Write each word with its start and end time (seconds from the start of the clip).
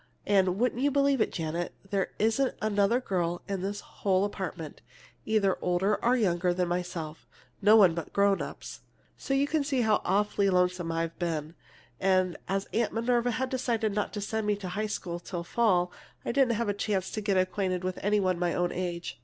And 0.25 0.57
would 0.57 0.79
you 0.79 0.89
believe 0.89 1.21
it, 1.21 1.31
Janet, 1.31 1.73
there 1.91 2.07
isn't 2.17 2.55
another 2.59 2.99
girl 2.99 3.43
in 3.47 3.61
this 3.61 3.81
whole 3.81 4.25
apartment, 4.25 4.81
either 5.27 5.59
older 5.61 6.03
or 6.03 6.15
younger 6.17 6.55
than 6.55 6.69
myself! 6.69 7.27
No 7.61 7.75
one 7.75 7.93
but 7.93 8.11
grown 8.11 8.41
ups. 8.41 8.79
"So 9.15 9.35
you 9.35 9.45
can 9.45 9.63
see 9.63 9.81
how 9.81 10.01
awfully 10.03 10.49
lonesome 10.49 10.91
I've 10.91 11.19
been. 11.19 11.53
And 11.99 12.35
as 12.47 12.65
Aunt 12.73 12.93
Minerva 12.93 13.29
had 13.29 13.51
decided 13.51 13.93
not 13.93 14.11
to 14.13 14.21
send 14.21 14.47
me 14.47 14.55
to 14.55 14.69
high 14.69 14.87
school 14.87 15.19
till 15.19 15.43
fall, 15.43 15.91
I 16.25 16.31
didn't 16.31 16.55
have 16.55 16.67
a 16.67 16.73
chance 16.73 17.11
to 17.11 17.21
get 17.21 17.37
acquainted 17.37 17.83
with 17.83 17.99
any 18.01 18.19
one 18.19 18.37
of 18.37 18.41
my 18.41 18.55
own 18.55 18.71
age. 18.71 19.19